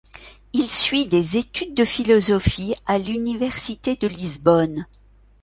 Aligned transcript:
Il 0.53 0.67
suit 0.67 1.05
des 1.05 1.37
études 1.37 1.75
de 1.75 1.85
philosophie 1.85 2.73
à 2.87 2.97
l'université 2.97 3.95
de 3.97 4.07
Lisbonne. 4.07 4.87